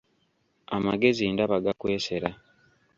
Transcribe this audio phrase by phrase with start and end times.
[0.75, 2.29] Amagezi ndaba gakwesera!